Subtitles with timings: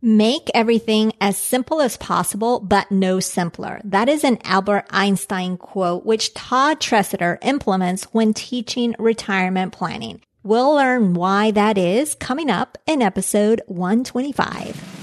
[0.00, 3.80] Make everything as simple as possible, but no simpler.
[3.82, 10.20] That is an Albert Einstein quote, which Todd Tresidder implements when teaching retirement planning.
[10.44, 14.97] We'll learn why that is coming up in episode 125.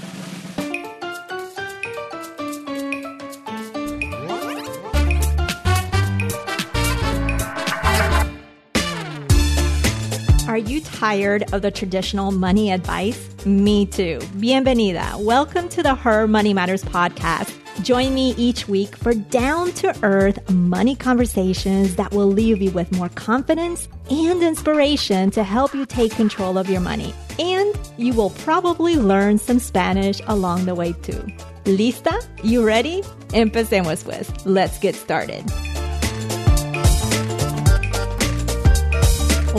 [10.86, 13.28] Tired of the traditional money advice?
[13.44, 14.18] Me too.
[14.38, 15.18] Bienvenida.
[15.22, 17.52] Welcome to the Her Money Matters podcast.
[17.82, 22.90] Join me each week for down to earth money conversations that will leave you with
[22.92, 27.12] more confidence and inspiration to help you take control of your money.
[27.38, 31.22] And you will probably learn some Spanish along the way too.
[31.64, 32.26] Lista?
[32.42, 33.02] You ready?
[33.34, 34.46] Empecemos pues.
[34.46, 35.44] Let's get started.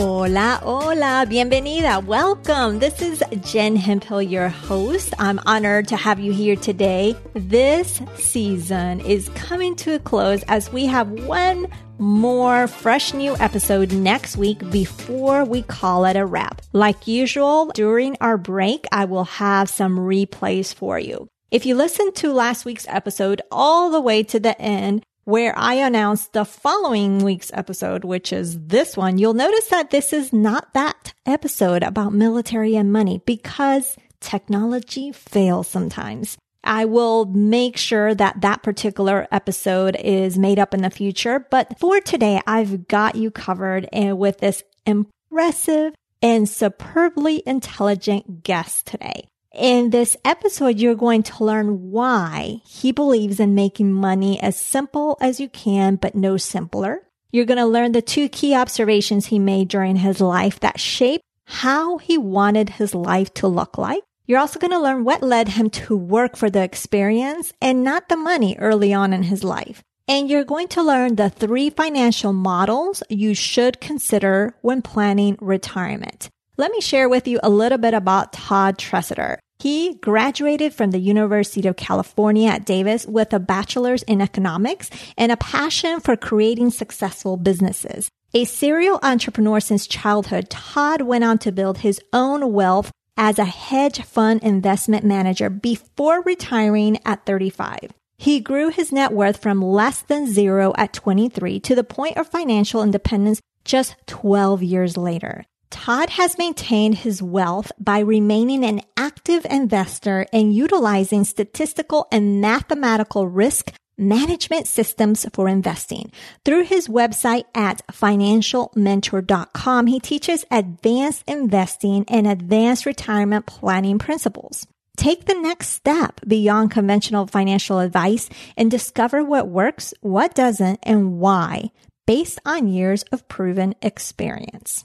[0.00, 2.78] Hola, hola, bienvenida, welcome.
[2.78, 5.12] This is Jen Hemphill, your host.
[5.18, 7.16] I'm honored to have you here today.
[7.34, 11.66] This season is coming to a close as we have one
[11.98, 16.62] more fresh new episode next week before we call it a wrap.
[16.72, 21.26] Like usual, during our break, I will have some replays for you.
[21.50, 25.74] If you listened to last week's episode all the way to the end, where I
[25.74, 30.72] announce the following week's episode, which is this one, you'll notice that this is not
[30.72, 36.38] that episode about military and money because technology fails sometimes.
[36.64, 41.46] I will make sure that that particular episode is made up in the future.
[41.50, 48.86] But for today, I've got you covered eh, with this impressive and superbly intelligent guest
[48.86, 49.28] today.
[49.54, 55.16] In this episode, you're going to learn why he believes in making money as simple
[55.22, 57.08] as you can, but no simpler.
[57.32, 61.24] You're going to learn the two key observations he made during his life that shaped
[61.46, 64.02] how he wanted his life to look like.
[64.26, 68.10] You're also going to learn what led him to work for the experience and not
[68.10, 69.82] the money early on in his life.
[70.06, 76.28] And you're going to learn the three financial models you should consider when planning retirement.
[76.60, 79.38] Let me share with you a little bit about Todd Tresidder.
[79.60, 85.30] He graduated from the University of California at Davis with a bachelor's in economics and
[85.30, 88.08] a passion for creating successful businesses.
[88.34, 93.44] A serial entrepreneur since childhood, Todd went on to build his own wealth as a
[93.44, 97.92] hedge fund investment manager before retiring at 35.
[98.16, 102.26] He grew his net worth from less than zero at 23 to the point of
[102.26, 105.44] financial independence just 12 years later.
[105.70, 113.28] Todd has maintained his wealth by remaining an active investor and utilizing statistical and mathematical
[113.28, 116.10] risk management systems for investing.
[116.44, 124.66] Through his website at financialmentor.com, he teaches advanced investing and advanced retirement planning principles.
[124.96, 131.18] Take the next step beyond conventional financial advice and discover what works, what doesn't, and
[131.18, 131.70] why
[132.06, 134.84] based on years of proven experience.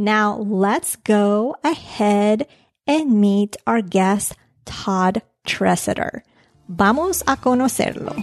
[0.00, 2.46] Now let's go ahead
[2.86, 6.20] and meet our guest, Todd Tresidder.
[6.68, 8.14] Vamos a conocerlo.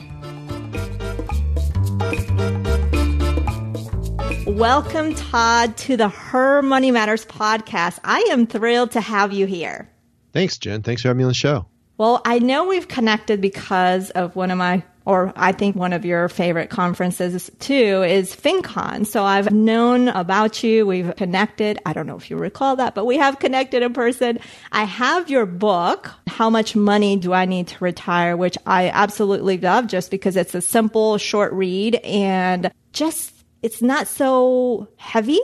[4.47, 7.99] Welcome, Todd, to the Her Money Matters podcast.
[8.05, 9.89] I am thrilled to have you here.
[10.31, 10.81] Thanks, Jen.
[10.81, 11.65] Thanks for having me on the show.
[11.97, 16.03] Well, I know we've connected because of one of my or I think one of
[16.03, 19.05] your favorite conferences too is FinCon.
[19.05, 20.85] So I've known about you.
[20.85, 21.79] We've connected.
[21.85, 24.39] I don't know if you recall that, but we have connected in person.
[24.71, 29.57] I have your book, How Much Money Do I Need to Retire, which I absolutely
[29.57, 35.39] love just because it's a simple, short read and just, it's not so heavy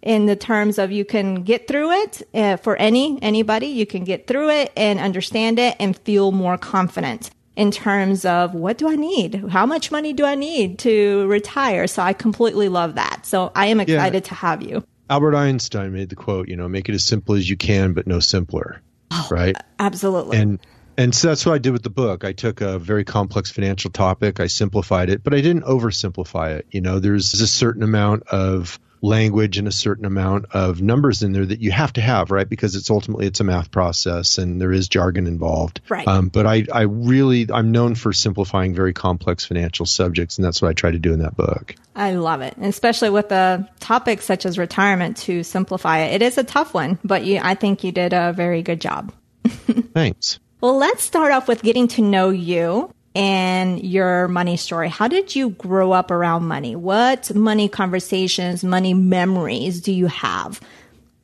[0.00, 4.04] in the terms of you can get through it uh, for any anybody you can
[4.04, 8.88] get through it and understand it and feel more confident in terms of what do
[8.88, 9.34] I need?
[9.48, 11.86] How much money do I need to retire?
[11.86, 13.26] So I completely love that.
[13.26, 14.28] So I am excited yeah.
[14.28, 14.84] to have you.
[15.08, 18.06] Albert Einstein made the quote, you know, make it as simple as you can, but
[18.06, 18.80] no simpler.
[19.10, 19.56] Oh, right?
[19.78, 20.38] Absolutely.
[20.38, 20.58] And
[20.96, 22.24] and so that's what I did with the book.
[22.24, 26.66] I took a very complex financial topic, I simplified it, but I didn't oversimplify it.
[26.70, 31.32] You know, there's a certain amount of language and a certain amount of numbers in
[31.32, 32.48] there that you have to have, right?
[32.48, 35.80] Because it's ultimately it's a math process and there is jargon involved.
[35.88, 36.08] Right.
[36.08, 40.62] Um, but I, I really I'm known for simplifying very complex financial subjects, and that's
[40.62, 41.74] what I try to do in that book.
[41.94, 46.14] I love it, and especially with a topic such as retirement to simplify it.
[46.14, 49.12] It is a tough one, but you, I think you did a very good job.
[49.44, 50.40] Thanks.
[50.60, 54.88] Well, let's start off with getting to know you and your money story.
[54.88, 56.74] How did you grow up around money?
[56.74, 60.60] What money conversations, money memories do you have?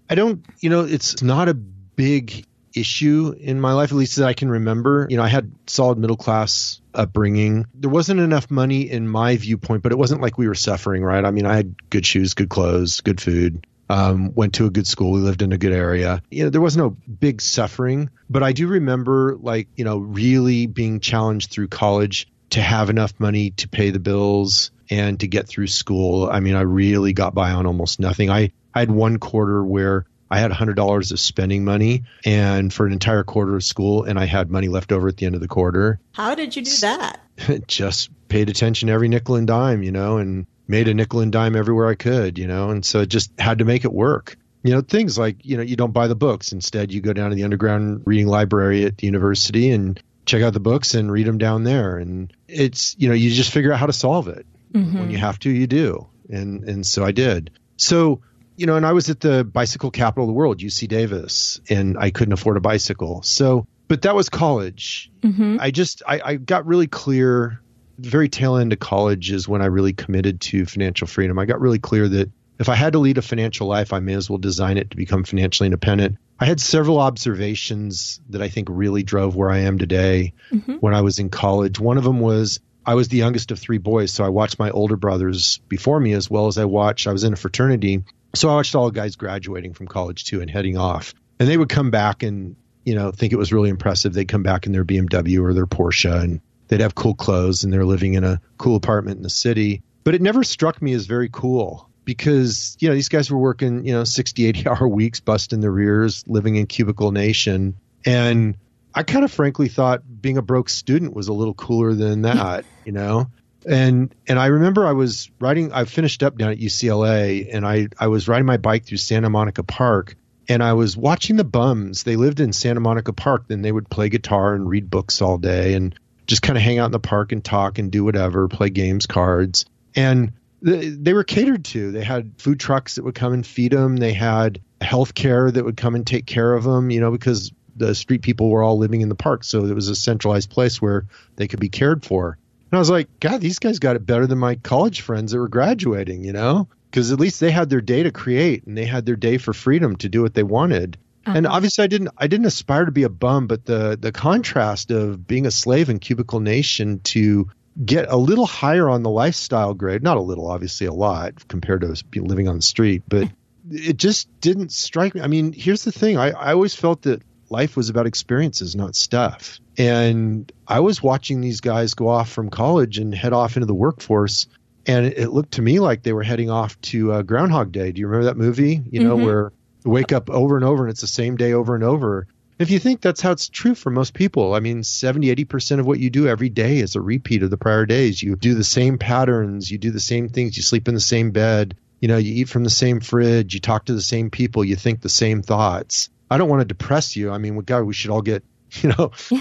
[0.08, 2.44] I don't, you know, it's not a big
[2.74, 5.06] issue in my life, at least that I can remember.
[5.10, 7.66] You know, I had solid middle class upbringing.
[7.74, 11.24] There wasn't enough money in my viewpoint, but it wasn't like we were suffering, right?
[11.24, 13.66] I mean, I had good shoes, good clothes, good food.
[13.90, 15.10] Um, went to a good school.
[15.10, 16.22] We lived in a good area.
[16.30, 20.66] You know, there was no big suffering, but I do remember like, you know, really
[20.66, 25.48] being challenged through college to have enough money to pay the bills and to get
[25.48, 26.28] through school.
[26.30, 28.30] I mean, I really got by on almost nothing.
[28.30, 32.92] I, I had one quarter where I had $100 of spending money and for an
[32.92, 35.48] entire quarter of school, and I had money left over at the end of the
[35.48, 35.98] quarter.
[36.12, 37.20] How did you do that?
[37.66, 41.56] Just paid attention every nickel and dime, you know, and made a nickel and dime
[41.56, 44.36] everywhere I could, you know, and so it just had to make it work.
[44.62, 46.52] You know, things like, you know, you don't buy the books.
[46.52, 50.52] Instead, you go down to the underground reading library at the university and check out
[50.52, 51.96] the books and read them down there.
[51.96, 54.46] And it's, you know, you just figure out how to solve it.
[54.72, 54.98] Mm-hmm.
[54.98, 56.06] When you have to, you do.
[56.28, 57.50] And, and so I did.
[57.76, 58.20] So
[58.60, 61.96] you know, and I was at the bicycle capital of the world, UC Davis, and
[61.98, 63.22] I couldn't afford a bicycle.
[63.22, 65.10] So, but that was college.
[65.22, 65.56] Mm-hmm.
[65.58, 67.62] I just, I, I got really clear.
[68.00, 71.38] Very tail end of college is when I really committed to financial freedom.
[71.38, 74.14] I got really clear that if I had to lead a financial life, I may
[74.14, 76.18] as well design it to become financially independent.
[76.38, 80.74] I had several observations that I think really drove where I am today mm-hmm.
[80.74, 81.80] when I was in college.
[81.80, 84.70] One of them was I was the youngest of three boys, so I watched my
[84.70, 87.06] older brothers before me as well as I watched.
[87.06, 88.04] I was in a fraternity,
[88.34, 91.14] so I watched all the guys graduating from college too and heading off.
[91.38, 94.12] And they would come back and, you know, think it was really impressive.
[94.12, 97.72] They'd come back in their BMW or their Porsche and they'd have cool clothes and
[97.72, 99.82] they're living in a cool apartment in the city.
[100.04, 103.84] But it never struck me as very cool because, you know, these guys were working,
[103.84, 107.74] you know, 60, 80 hour weeks, busting their rears, living in cubicle nation.
[108.06, 108.56] And
[108.94, 112.64] I kind of frankly thought being a broke student was a little cooler than that,
[112.86, 113.26] you know?
[113.66, 115.72] and and I remember I was riding.
[115.72, 119.28] I finished up down at UCLA, and I I was riding my bike through Santa
[119.28, 120.16] Monica Park,
[120.48, 122.02] and I was watching the bums.
[122.02, 123.44] They lived in Santa Monica Park.
[123.48, 125.94] Then they would play guitar and read books all day, and
[126.30, 129.04] just kind of hang out in the park and talk and do whatever, play games,
[129.06, 129.66] cards,
[129.96, 130.32] and
[130.62, 131.90] they, were catered to.
[131.90, 133.96] They had food trucks that would come and feed them.
[133.96, 136.90] They had health care that would come and take care of them.
[136.90, 139.88] You know, because the street people were all living in the park, so it was
[139.88, 142.38] a centralized place where they could be cared for.
[142.70, 145.38] And I was like, God, these guys got it better than my college friends that
[145.38, 146.68] were graduating, you know?
[146.88, 149.52] Because at least they had their day to create and they had their day for
[149.52, 150.96] freedom to do what they wanted.
[151.26, 151.36] Uh-huh.
[151.36, 152.10] And obviously, I didn't.
[152.16, 155.90] I didn't aspire to be a bum, but the the contrast of being a slave
[155.90, 157.48] in cubicle nation to
[157.84, 161.82] get a little higher on the lifestyle grade, not a little, obviously a lot compared
[161.82, 163.28] to living on the street, but
[163.70, 165.20] it just didn't strike me.
[165.20, 168.94] I mean, here's the thing: I, I always felt that life was about experiences, not
[168.94, 169.60] stuff.
[169.76, 173.74] And I was watching these guys go off from college and head off into the
[173.74, 174.46] workforce.
[174.86, 177.92] And it looked to me like they were heading off to uh, Groundhog Day.
[177.92, 178.80] Do you remember that movie?
[178.90, 179.26] You know, mm-hmm.
[179.26, 179.52] where
[179.84, 182.26] wake up over and over and it's the same day over and over.
[182.58, 185.86] If you think that's how it's true for most people, I mean, 70, 80% of
[185.86, 188.22] what you do every day is a repeat of the prior days.
[188.22, 191.30] You do the same patterns, you do the same things, you sleep in the same
[191.30, 194.62] bed, you know, you eat from the same fridge, you talk to the same people,
[194.62, 196.10] you think the same thoughts.
[196.30, 197.30] I don't want to depress you.
[197.30, 198.44] I mean, God, we should all get,
[198.82, 199.10] you know.
[199.16, 199.36] so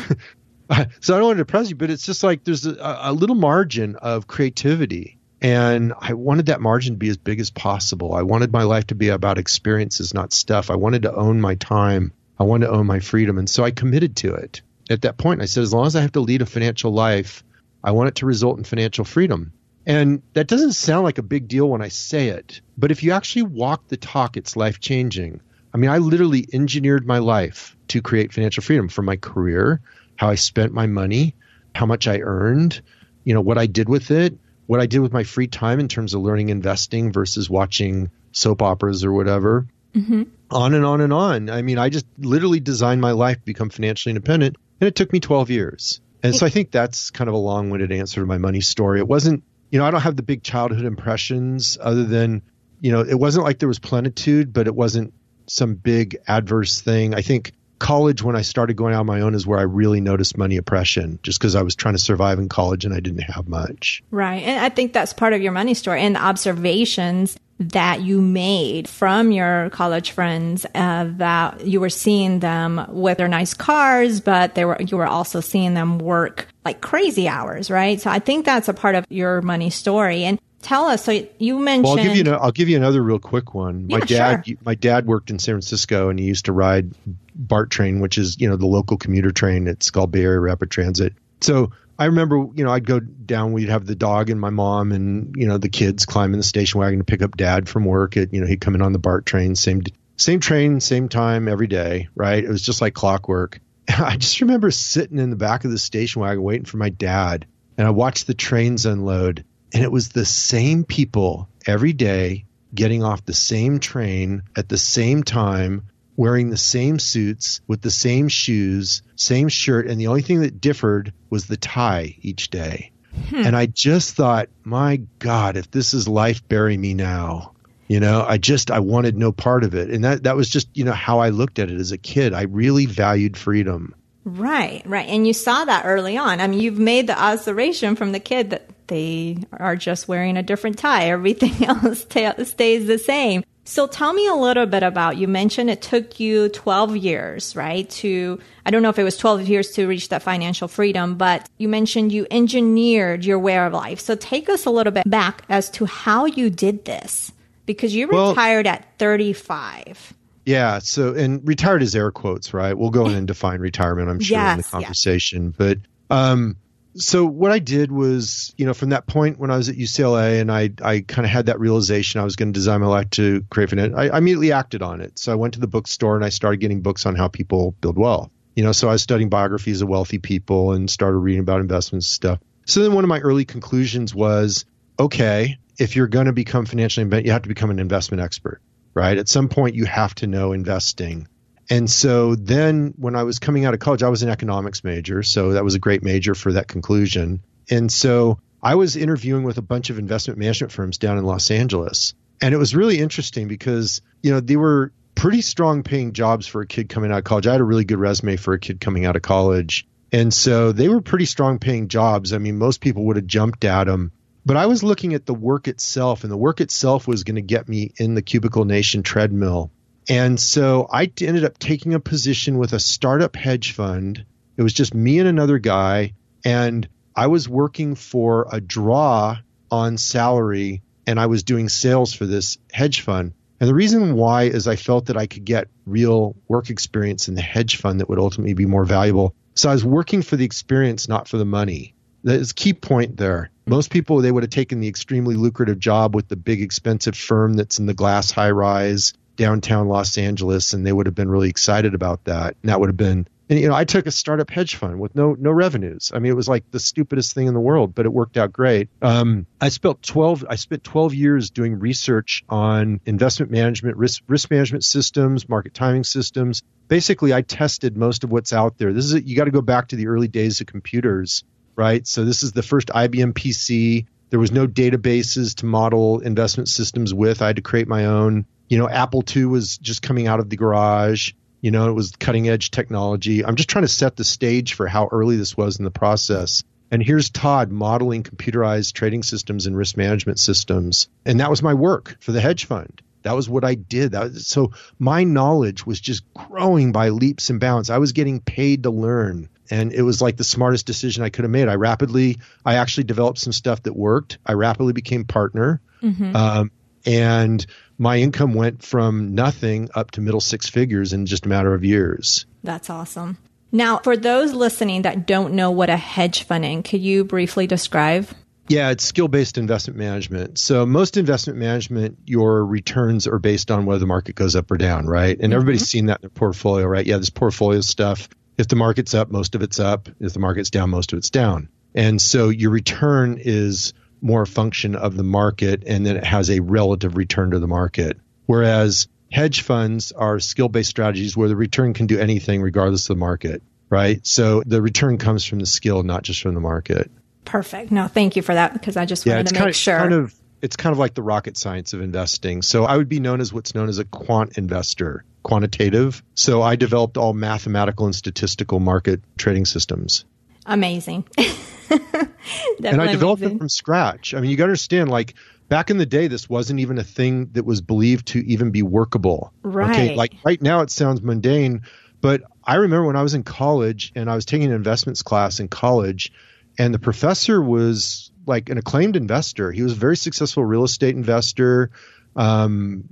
[0.70, 0.86] I
[1.18, 4.28] don't want to depress you, but it's just like there's a, a little margin of
[4.28, 5.19] creativity.
[5.42, 8.14] And I wanted that margin to be as big as possible.
[8.14, 10.70] I wanted my life to be about experiences, not stuff.
[10.70, 12.12] I wanted to own my time.
[12.38, 13.38] I wanted to own my freedom.
[13.38, 14.62] And so I committed to it.
[14.90, 17.44] At that point, I said, as long as I have to lead a financial life,
[17.84, 19.54] I want it to result in financial freedom.
[19.86, 23.12] And that doesn't sound like a big deal when I say it, but if you
[23.12, 25.42] actually walk the talk, it's life changing.
[25.74, 29.82] I mean, I literally engineered my life to create financial freedom from my career,
[30.16, 31.36] how I spent my money,
[31.74, 32.82] how much I earned,
[33.24, 34.38] you know, what I did with it,
[34.70, 38.62] what I did with my free time in terms of learning investing versus watching soap
[38.62, 39.66] operas or whatever.
[39.96, 40.26] Mm-hmm.
[40.52, 41.50] On and on and on.
[41.50, 45.12] I mean, I just literally designed my life to become financially independent, and it took
[45.12, 46.02] me 12 years.
[46.22, 49.00] And so I think that's kind of a long winded answer to my money story.
[49.00, 52.44] It wasn't, you know, I don't have the big childhood impressions other than,
[52.80, 55.16] you know, it wasn't like there was plenitude, but it wasn't
[55.48, 57.16] some big adverse thing.
[57.16, 60.02] I think college when I started going out on my own is where I really
[60.02, 63.24] noticed money oppression just because I was trying to survive in college and I didn't
[63.24, 64.04] have much.
[64.12, 64.44] Right.
[64.44, 68.88] And I think that's part of your money story and the observations that you made
[68.88, 74.56] from your college friends uh, that you were seeing them with their nice cars, but
[74.56, 78.00] they were you were also seeing them work like crazy hours, right?
[78.00, 80.24] So I think that's a part of your money story.
[80.24, 81.04] And tell us.
[81.04, 81.84] So you mentioned.
[81.86, 82.34] Well, I'll give you.
[82.34, 83.88] I'll give you another real quick one.
[83.88, 84.48] My yeah, dad.
[84.48, 84.58] Sure.
[84.64, 86.92] My dad worked in San Francisco, and he used to ride
[87.36, 89.68] BART train, which is you know the local commuter train.
[89.68, 91.14] It's called Bay Area Rapid Transit.
[91.42, 93.52] So I remember, you know, I'd go down.
[93.52, 96.80] We'd have the dog and my mom, and you know the kids climbing the station
[96.80, 98.16] wagon to pick up dad from work.
[98.16, 99.84] At you know he'd come in on the BART train, same
[100.16, 102.44] same train, same time every day, right?
[102.44, 103.60] It was just like clockwork.
[103.90, 107.46] I just remember sitting in the back of the station wagon waiting for my dad,
[107.78, 113.04] and I watched the trains unload, and it was the same people every day getting
[113.04, 118.28] off the same train at the same time, wearing the same suits with the same
[118.28, 122.92] shoes, same shirt, and the only thing that differed was the tie each day.
[123.30, 123.44] Hmm.
[123.46, 127.54] And I just thought, my God, if this is life, bury me now.
[127.88, 129.90] You know, I just I wanted no part of it.
[129.90, 132.34] And that that was just, you know, how I looked at it as a kid.
[132.34, 133.96] I really valued freedom.
[134.26, 135.08] Right, right.
[135.08, 136.40] And you saw that early on.
[136.40, 140.44] I mean, you've made the observation from the kid that they are just wearing a
[140.44, 141.06] different tie.
[141.10, 143.44] Everything else t- stays the same.
[143.70, 147.88] So tell me a little bit about, you mentioned it took you 12 years, right?
[147.92, 151.48] To, I don't know if it was 12 years to reach that financial freedom, but
[151.60, 154.00] you mentioned you engineered your way of life.
[154.00, 157.32] So take us a little bit back as to how you did this
[157.68, 160.16] because you well, retired at 35.
[160.46, 160.80] Yeah.
[160.80, 162.76] So, and retired is air quotes, right?
[162.76, 165.46] We'll go in and define retirement, I'm sure, yes, in the conversation.
[165.46, 165.56] Yes.
[165.56, 165.78] But,
[166.10, 166.58] um,
[166.96, 170.42] so what I did was, you know, from that point when I was at UCLA
[170.42, 173.10] and I, I kind of had that realization I was going to design my life
[173.12, 175.20] to create finance, I, I immediately acted on it.
[175.20, 177.98] So I went to the bookstore and I started getting books on how people build
[177.98, 178.32] wealth.
[178.56, 182.08] You know, so I was studying biographies of wealthy people and started reading about investments
[182.08, 182.40] and stuff.
[182.66, 184.66] So then one of my early conclusions was,
[185.00, 188.62] okay, if you're going to become financially independent, you have to become an investment expert,
[188.94, 189.18] right?
[189.18, 191.28] At some point, you have to know investing.
[191.70, 195.22] And so then when I was coming out of college, I was an economics major.
[195.22, 197.42] So that was a great major for that conclusion.
[197.70, 201.52] And so I was interviewing with a bunch of investment management firms down in Los
[201.52, 202.16] Angeles.
[202.42, 206.62] And it was really interesting because, you know, they were pretty strong paying jobs for
[206.62, 207.46] a kid coming out of college.
[207.46, 209.86] I had a really good resume for a kid coming out of college.
[210.12, 212.34] And so they were pretty strong paying jobs.
[212.34, 214.12] I mean, most people would have jumped at them.
[214.46, 217.42] But I was looking at the work itself, and the work itself was going to
[217.42, 219.70] get me in the Cubicle Nation treadmill
[220.10, 224.26] and so I ended up taking a position with a startup hedge fund.
[224.58, 226.14] It was just me and another guy.
[226.44, 229.38] And I was working for a draw
[229.70, 233.34] on salary and I was doing sales for this hedge fund.
[233.60, 237.36] And the reason why is I felt that I could get real work experience in
[237.36, 239.36] the hedge fund that would ultimately be more valuable.
[239.54, 241.94] So I was working for the experience, not for the money.
[242.24, 243.52] That is key point there.
[243.68, 247.54] Most people they would have taken the extremely lucrative job with the big expensive firm
[247.54, 251.50] that's in the glass high rise downtown Los Angeles, and they would have been really
[251.50, 252.58] excited about that.
[252.62, 255.16] And that would have been, and you know, I took a startup hedge fund with
[255.16, 256.12] no no revenues.
[256.14, 258.52] I mean, it was like the stupidest thing in the world, but it worked out
[258.52, 258.90] great.
[259.02, 264.52] Um, I spent twelve I spent twelve years doing research on investment management, risk risk
[264.52, 266.62] management systems, market timing systems.
[266.90, 268.92] Basically, I tested most of what's out there.
[268.92, 271.46] This is you got to go back to the early days of computers,
[271.78, 272.06] right?
[272.06, 274.06] So this is the first IBM PC.
[274.32, 277.42] There was no databases to model investment systems with.
[277.42, 280.50] I had to create my own you know, Apple II was just coming out of
[280.50, 281.34] the garage.
[281.60, 283.44] You know, it was cutting edge technology.
[283.44, 286.64] I'm just trying to set the stage for how early this was in the process.
[286.92, 291.10] And here's Todd modeling computerized trading systems and risk management systems.
[291.26, 293.02] And that was my work for the hedge fund.
[293.24, 294.14] That was what I did.
[294.14, 297.90] Was, so my knowledge was just growing by leaps and bounds.
[297.90, 299.50] I was getting paid to learn.
[299.70, 301.68] And it was like the smartest decision I could have made.
[301.68, 304.40] I rapidly, I actually developed some stuff that worked.
[304.46, 305.82] I rapidly became partner.
[306.02, 306.36] Mm-hmm.
[306.36, 306.72] Um,
[307.06, 307.66] and
[308.00, 311.84] my income went from nothing up to middle six figures in just a matter of
[311.84, 312.46] years.
[312.64, 313.38] That's awesome.
[313.72, 317.68] Now, for those listening that don't know what a hedge fund is, could you briefly
[317.68, 318.28] describe?
[318.68, 320.60] Yeah, it's skill based investment management.
[320.60, 324.78] So, most investment management, your returns are based on whether the market goes up or
[324.78, 325.32] down, right?
[325.32, 325.54] And mm-hmm.
[325.54, 327.06] everybody's seen that in their portfolio, right?
[327.06, 328.30] Yeah, this portfolio stuff.
[328.58, 330.08] If the market's up, most of it's up.
[330.20, 331.70] If the market's down, most of it's down.
[331.96, 336.50] And so, your return is more a function of the market and then it has
[336.50, 338.18] a relative return to the market.
[338.46, 343.16] Whereas hedge funds are skill based strategies where the return can do anything regardless of
[343.16, 344.26] the market, right?
[344.26, 347.12] So the return comes from the skill, not just from the market.
[347.46, 347.92] Perfect.
[347.92, 349.98] No, thank you for that because I just wanted to make kind of, sure.
[349.98, 352.62] Kind of, it's kind of like the rocket science of investing.
[352.62, 356.22] So I would be known as what's known as a quant investor, quantitative.
[356.36, 360.26] So I developed all mathematical and statistical market trading systems.
[360.70, 361.26] Amazing.
[361.38, 363.58] and I developed amazing.
[363.58, 364.34] it from scratch.
[364.34, 365.34] I mean, you got to understand, like
[365.68, 368.84] back in the day, this wasn't even a thing that was believed to even be
[368.84, 369.52] workable.
[369.64, 369.90] Right.
[369.90, 370.16] Okay.
[370.16, 371.82] Like right now, it sounds mundane,
[372.22, 375.60] but I remember when I was in college and I was taking an investments class
[375.60, 376.32] in college,
[376.78, 379.72] and the professor was like an acclaimed investor.
[379.72, 381.90] He was a very successful real estate investor.
[382.36, 383.04] Um,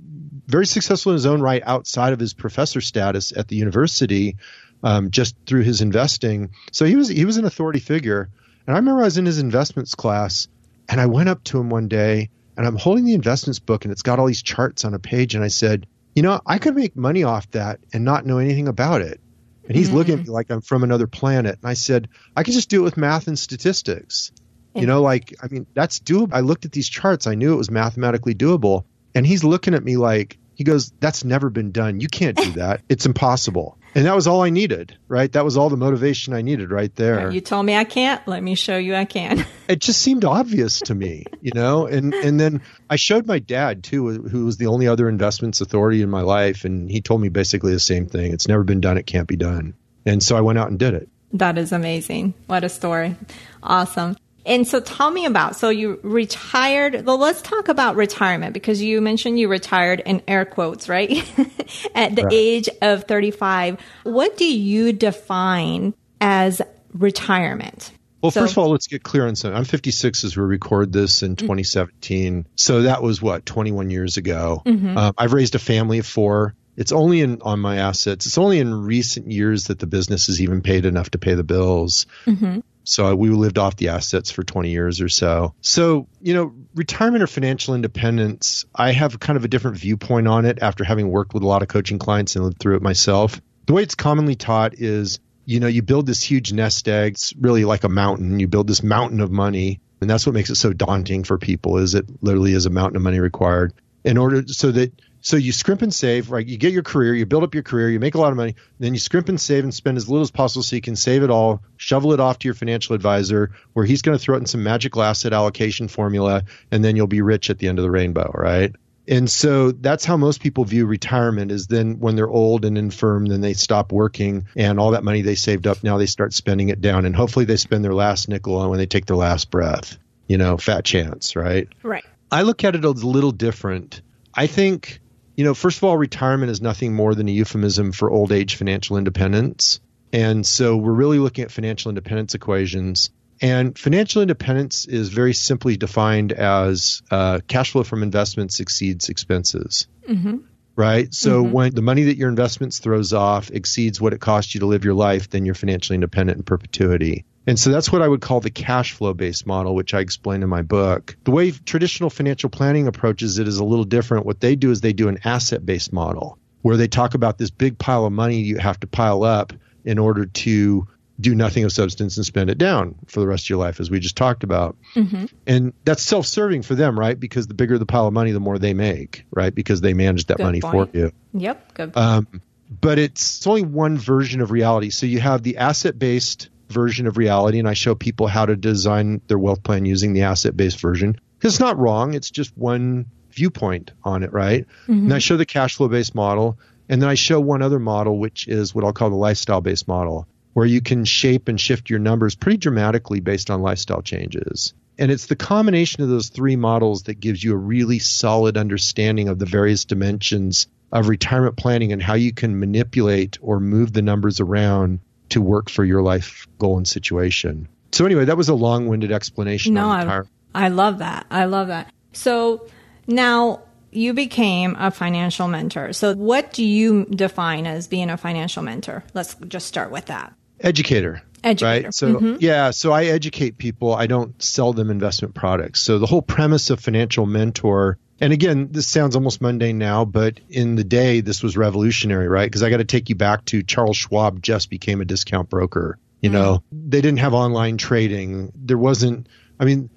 [0.46, 4.36] very successful in his own right outside of his professor status at the university,
[4.82, 6.50] um, just through his investing.
[6.72, 8.28] So he was he was an authority figure.
[8.66, 10.48] And I remember I was in his investments class
[10.88, 13.92] and I went up to him one day and I'm holding the investments book and
[13.92, 15.34] it's got all these charts on a page.
[15.34, 18.68] And I said, you know, I could make money off that and not know anything
[18.68, 19.20] about it.
[19.66, 19.96] And he's mm-hmm.
[19.96, 21.58] looking at me like I'm from another planet.
[21.62, 24.32] And I said, I can just do it with math and statistics.
[24.74, 26.32] You know, like, I mean, that's doable.
[26.32, 28.84] I looked at these charts, I knew it was mathematically doable.
[29.14, 32.00] And he's looking at me like, he goes, That's never been done.
[32.00, 32.82] You can't do that.
[32.88, 33.78] It's impossible.
[33.98, 35.32] And that was all I needed, right?
[35.32, 37.32] That was all the motivation I needed right there.
[37.32, 38.24] You told me I can't.
[38.28, 39.44] Let me show you I can.
[39.68, 41.86] it just seemed obvious to me, you know?
[41.86, 46.00] And and then I showed my dad too, who was the only other investments authority
[46.00, 48.32] in my life, and he told me basically the same thing.
[48.32, 49.74] It's never been done, it can't be done.
[50.06, 51.08] And so I went out and did it.
[51.32, 52.34] That is amazing.
[52.46, 53.16] What a story.
[53.64, 54.16] Awesome.
[54.48, 57.04] And so tell me about, so you retired.
[57.04, 61.12] Well, let's talk about retirement because you mentioned you retired in air quotes, right?
[61.94, 62.32] At the right.
[62.32, 63.78] age of 35.
[64.04, 66.62] What do you define as
[66.94, 67.92] retirement?
[68.22, 69.56] Well, so, first of all, let's get clear on something.
[69.56, 71.44] I'm 56 as we record this in mm-hmm.
[71.44, 72.46] 2017.
[72.56, 74.62] So that was what, 21 years ago.
[74.64, 74.96] Mm-hmm.
[74.96, 76.54] Um, I've raised a family of four.
[76.76, 78.26] It's only in on my assets.
[78.26, 81.44] It's only in recent years that the business has even paid enough to pay the
[81.44, 82.06] bills.
[82.24, 82.60] Mm-hmm.
[82.88, 85.54] So we lived off the assets for 20 years or so.
[85.60, 90.46] So, you know, retirement or financial independence, I have kind of a different viewpoint on
[90.46, 93.40] it after having worked with a lot of coaching clients and lived through it myself.
[93.66, 97.12] The way it's commonly taught is, you know, you build this huge nest egg.
[97.12, 98.40] It's really like a mountain.
[98.40, 99.80] You build this mountain of money.
[100.00, 102.96] And that's what makes it so daunting for people is it literally is a mountain
[102.96, 106.46] of money required in order so that so you scrimp and save, right?
[106.46, 108.54] You get your career, you build up your career, you make a lot of money,
[108.78, 111.22] then you scrimp and save and spend as little as possible so you can save
[111.22, 114.40] it all, shovel it off to your financial advisor, where he's going to throw it
[114.40, 117.82] in some magical asset allocation formula, and then you'll be rich at the end of
[117.82, 118.74] the rainbow, right?
[119.08, 123.24] And so that's how most people view retirement is then when they're old and infirm,
[123.24, 126.68] then they stop working and all that money they saved up, now they start spending
[126.68, 127.06] it down.
[127.06, 129.96] And hopefully they spend their last nickel on when they take their last breath.
[130.26, 131.68] You know, fat chance, right?
[131.82, 132.04] Right.
[132.30, 134.02] I look at it a little different.
[134.34, 135.00] I think
[135.38, 138.56] you know, first of all, retirement is nothing more than a euphemism for old age
[138.56, 139.78] financial independence.
[140.12, 143.10] And so we're really looking at financial independence equations.
[143.40, 149.86] And financial independence is very simply defined as uh, cash flow from investments exceeds expenses.
[150.08, 150.38] Mm-hmm.
[150.74, 151.14] Right.
[151.14, 151.52] So mm-hmm.
[151.52, 154.84] when the money that your investments throws off exceeds what it costs you to live
[154.84, 157.24] your life, then you're financially independent in perpetuity.
[157.48, 160.42] And so that's what I would call the cash flow based model, which I explain
[160.42, 161.16] in my book.
[161.24, 164.26] The way traditional financial planning approaches it is a little different.
[164.26, 167.50] What they do is they do an asset based model where they talk about this
[167.50, 170.86] big pile of money you have to pile up in order to
[171.18, 173.90] do nothing of substance and spend it down for the rest of your life, as
[173.90, 174.76] we just talked about.
[174.94, 175.24] Mm-hmm.
[175.46, 177.18] And that's self serving for them, right?
[177.18, 179.54] Because the bigger the pile of money, the more they make, right?
[179.54, 180.92] Because they manage that good money point.
[180.92, 181.12] for you.
[181.32, 181.74] Yep.
[181.74, 181.96] Good.
[181.96, 184.90] Um, but it's only one version of reality.
[184.90, 188.56] So you have the asset based version of reality, and I show people how to
[188.56, 191.18] design their wealth plan using the asset based version.
[191.38, 194.66] Because it's not wrong, it's just one viewpoint on it, right?
[194.82, 194.92] Mm-hmm.
[194.92, 198.18] And I show the cash flow based model, and then I show one other model,
[198.18, 201.90] which is what I'll call the lifestyle based model, where you can shape and shift
[201.90, 204.74] your numbers pretty dramatically based on lifestyle changes.
[204.98, 209.28] And it's the combination of those three models that gives you a really solid understanding
[209.28, 214.02] of the various dimensions of retirement planning and how you can manipulate or move the
[214.02, 217.68] numbers around to work for your life goal and situation.
[217.92, 219.74] So anyway, that was a long-winded explanation.
[219.74, 220.22] No, I,
[220.54, 221.26] I love that.
[221.30, 221.92] I love that.
[222.12, 222.68] So
[223.06, 225.92] now you became a financial mentor.
[225.92, 229.04] So what do you define as being a financial mentor?
[229.14, 230.34] Let's just start with that.
[230.60, 231.22] Educator.
[231.42, 231.86] Educator.
[231.86, 231.94] Right.
[231.94, 232.36] So mm-hmm.
[232.40, 233.94] yeah, so I educate people.
[233.94, 235.80] I don't sell them investment products.
[235.80, 240.40] So the whole premise of financial mentor and again, this sounds almost mundane now, but
[240.48, 242.46] in the day, this was revolutionary, right?
[242.46, 245.98] Because I got to take you back to Charles Schwab just became a discount broker.
[246.20, 248.52] You mm know, they didn't have online trading.
[248.56, 249.28] There wasn't,
[249.60, 249.88] I mean,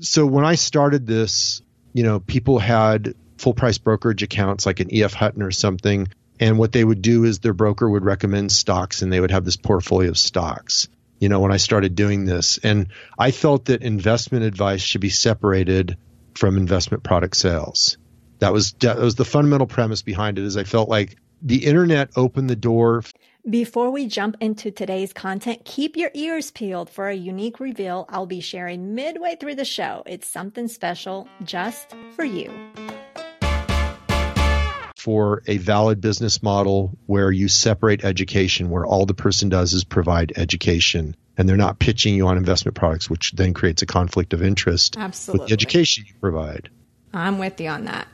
[0.00, 1.62] so when I started this,
[1.92, 6.08] you know, people had full price brokerage accounts like an EF Hutton or something.
[6.40, 9.44] And what they would do is their broker would recommend stocks and they would have
[9.44, 10.88] this portfolio of stocks,
[11.20, 12.58] you know, when I started doing this.
[12.58, 12.88] And
[13.18, 15.96] I felt that investment advice should be separated
[16.34, 17.98] from investment product sales.
[18.38, 20.44] That was that was the fundamental premise behind it.
[20.44, 23.02] Is I felt like the internet opened the door.
[23.48, 28.26] Before we jump into today's content, keep your ears peeled for a unique reveal I'll
[28.26, 30.02] be sharing midway through the show.
[30.06, 32.52] It's something special just for you.
[34.98, 39.84] For a valid business model where you separate education, where all the person does is
[39.84, 44.32] provide education and they're not pitching you on investment products, which then creates a conflict
[44.32, 45.44] of interest Absolutely.
[45.44, 46.68] with the education you provide.
[47.14, 48.08] I'm with you on that.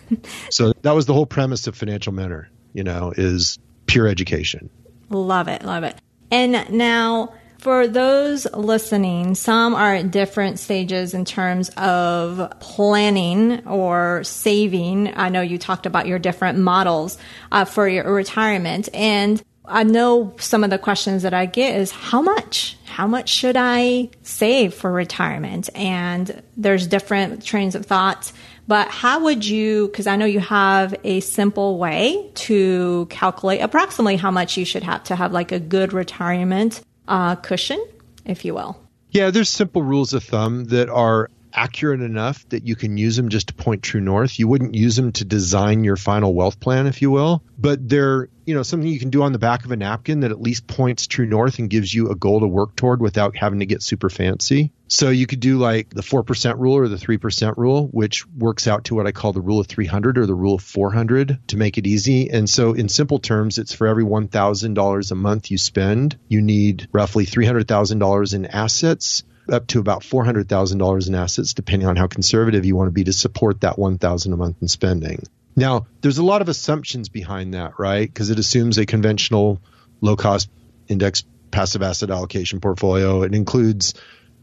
[0.50, 4.68] so that was the whole premise of Financial Mentor, you know, is pure education.
[5.08, 5.96] Love it, love it.
[6.30, 7.32] And now
[7.66, 15.12] For those listening, some are at different stages in terms of planning or saving.
[15.16, 17.18] I know you talked about your different models
[17.50, 18.88] uh, for your retirement.
[18.94, 22.78] And I know some of the questions that I get is how much?
[22.84, 25.68] How much should I save for retirement?
[25.74, 28.30] And there's different trains of thought.
[28.68, 34.14] But how would you, because I know you have a simple way to calculate approximately
[34.14, 37.84] how much you should have to have like a good retirement uh, cushion,
[38.24, 38.80] if you will.
[39.10, 43.30] Yeah, there's simple rules of thumb that are accurate enough that you can use them
[43.30, 44.38] just to point true north.
[44.38, 48.28] You wouldn't use them to design your final wealth plan, if you will, but they're,
[48.44, 50.66] you know, something you can do on the back of a napkin that at least
[50.66, 53.82] points true north and gives you a goal to work toward without having to get
[53.82, 54.72] super fancy.
[54.88, 58.84] So you could do like the 4% rule or the 3% rule, which works out
[58.84, 61.78] to what I call the rule of 300 or the rule of 400 to make
[61.78, 62.30] it easy.
[62.30, 66.88] And so in simple terms, it's for every $1,000 a month you spend, you need
[66.92, 72.76] roughly $300,000 in assets up to about $400,000 in assets, depending on how conservative you
[72.76, 75.22] want to be to support that 1000 a month in spending.
[75.54, 78.06] Now, there's a lot of assumptions behind that, right?
[78.06, 79.60] Because it assumes a conventional
[80.00, 80.50] low cost
[80.88, 83.22] index passive asset allocation portfolio.
[83.22, 83.94] It includes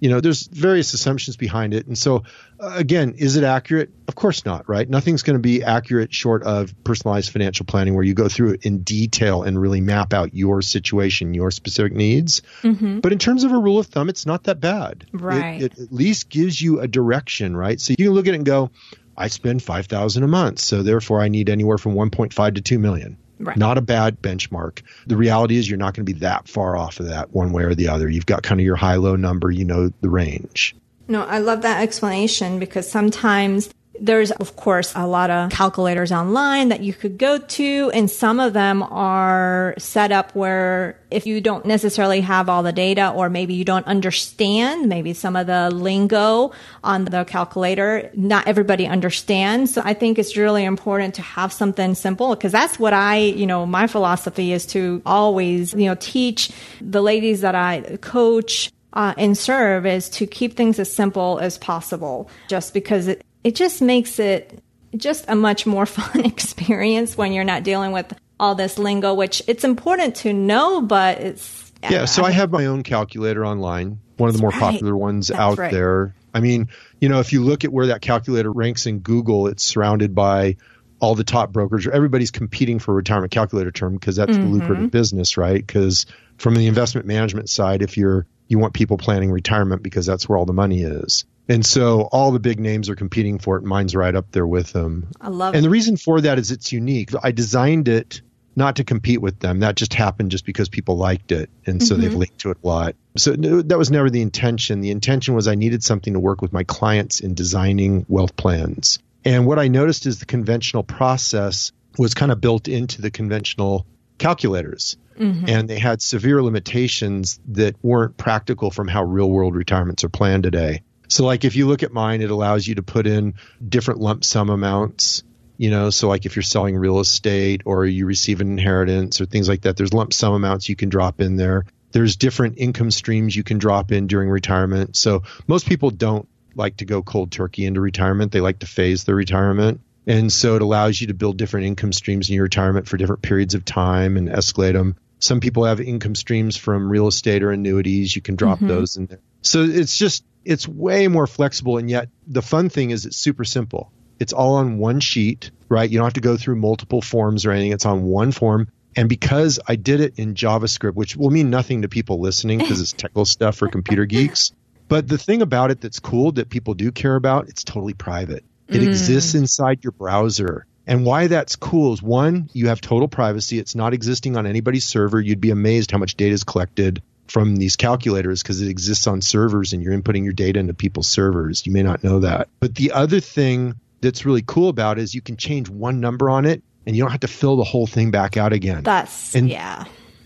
[0.03, 1.87] you know, there's various assumptions behind it.
[1.87, 2.23] And so,
[2.59, 3.89] uh, again, is it accurate?
[4.09, 4.87] Of course not, right?
[4.89, 8.65] Nothing's going to be accurate short of personalized financial planning where you go through it
[8.65, 12.41] in detail and really map out your situation, your specific needs.
[12.63, 12.99] Mm-hmm.
[12.99, 15.05] But in terms of a rule of thumb, it's not that bad.
[15.13, 15.61] Right.
[15.61, 17.79] It, it at least gives you a direction, right?
[17.79, 18.71] So you can look at it and go,
[19.15, 23.15] I spend 5000 a month, so therefore I need anywhere from 1.5 to 2 million.
[23.39, 23.57] Right.
[23.57, 24.81] Not a bad benchmark.
[25.07, 27.63] The reality is you're not going to be that far off of that one way
[27.63, 28.09] or the other.
[28.09, 30.75] You've got kind of your high low number, you know the range.
[31.07, 33.69] No, I love that explanation because sometimes
[33.99, 38.39] there's, of course, a lot of calculators online that you could go to, and some
[38.39, 43.29] of them are set up where if you don't necessarily have all the data, or
[43.29, 46.51] maybe you don't understand, maybe some of the lingo
[46.83, 49.73] on the calculator, not everybody understands.
[49.73, 53.45] So I think it's really important to have something simple because that's what I, you
[53.45, 56.51] know, my philosophy is to always, you know, teach
[56.81, 61.57] the ladies that I coach uh, and serve is to keep things as simple as
[61.57, 64.63] possible just because it, it just makes it
[64.95, 69.41] just a much more fun experience when you're not dealing with all this lingo, which
[69.47, 71.71] it's important to know, but it's.
[71.89, 74.59] Yeah, so I, have my own calculator online, one of the more right.
[74.59, 75.71] popular ones That's out right.
[75.71, 76.15] there.
[76.33, 76.69] I mean,
[77.01, 80.55] you know, if you look at where that calculator ranks in Google, it's surrounded by
[81.01, 81.85] all the top brokers.
[81.85, 84.53] Everybody's competing for a retirement calculator term because that's mm-hmm.
[84.53, 85.55] the lucrative business, right?
[85.55, 86.05] Because
[86.37, 90.37] from the investment management side, if you're you want people planning retirement because that's where
[90.37, 91.25] all the money is.
[91.49, 93.63] And so all the big names are competing for it.
[93.63, 95.09] Mine's right up there with them.
[95.19, 95.57] I love and it.
[95.57, 97.11] And the reason for that is it's unique.
[97.21, 98.21] I designed it
[98.55, 99.59] not to compete with them.
[99.59, 101.49] That just happened just because people liked it.
[101.65, 102.01] And so mm-hmm.
[102.01, 102.95] they've linked to it a lot.
[103.17, 104.81] So that was never the intention.
[104.81, 108.99] The intention was I needed something to work with my clients in designing wealth plans.
[109.25, 113.85] And what I noticed is the conventional process was kind of built into the conventional
[114.17, 114.97] calculators.
[115.17, 115.45] Mm-hmm.
[115.47, 120.43] And they had severe limitations that weren't practical from how real world retirements are planned
[120.43, 120.81] today.
[121.07, 123.35] So, like if you look at mine, it allows you to put in
[123.67, 125.23] different lump sum amounts.
[125.57, 129.25] You know, so like if you're selling real estate or you receive an inheritance or
[129.25, 131.65] things like that, there's lump sum amounts you can drop in there.
[131.91, 134.97] There's different income streams you can drop in during retirement.
[134.97, 138.31] So most people don't like to go cold turkey into retirement.
[138.31, 139.81] They like to phase their retirement.
[140.05, 143.21] And so it allows you to build different income streams in your retirement for different
[143.21, 144.97] periods of time and escalate them.
[145.23, 148.13] Some people have income streams from real estate or annuities.
[148.13, 148.67] You can drop mm-hmm.
[148.67, 149.21] those in there.
[149.41, 151.77] So it's just, it's way more flexible.
[151.77, 153.89] And yet the fun thing is it's super simple.
[154.19, 155.89] It's all on one sheet, right?
[155.89, 157.71] You don't have to go through multiple forms or anything.
[157.71, 158.67] It's on one form.
[158.97, 162.81] And because I did it in JavaScript, which will mean nothing to people listening because
[162.81, 164.51] it's technical stuff for computer geeks.
[164.89, 168.43] But the thing about it that's cool that people do care about, it's totally private.
[168.67, 168.87] It mm.
[168.87, 170.65] exists inside your browser.
[170.85, 173.57] And why that's cool is one, you have total privacy.
[173.57, 175.19] It's not existing on anybody's server.
[175.19, 179.21] You'd be amazed how much data is collected from these calculators because it exists on
[179.21, 181.65] servers and you're inputting your data into people's servers.
[181.65, 182.49] You may not know that.
[182.59, 186.29] But the other thing that's really cool about it is you can change one number
[186.29, 188.83] on it and you don't have to fill the whole thing back out again.
[188.83, 189.85] That's and, yeah.